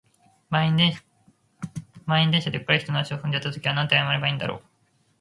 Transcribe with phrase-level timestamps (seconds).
[0.49, 0.93] 満員電
[2.41, 4.61] 車で、うっかり人の足を踏んじゃった時はなんて謝ればいいんだろう。